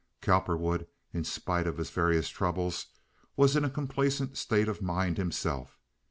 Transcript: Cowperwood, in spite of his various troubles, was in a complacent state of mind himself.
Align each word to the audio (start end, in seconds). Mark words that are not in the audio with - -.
Cowperwood, 0.19 0.87
in 1.13 1.23
spite 1.23 1.67
of 1.67 1.77
his 1.77 1.91
various 1.91 2.27
troubles, 2.27 2.87
was 3.35 3.55
in 3.55 3.63
a 3.63 3.69
complacent 3.69 4.35
state 4.35 4.67
of 4.67 4.81
mind 4.81 5.19
himself. 5.19 5.77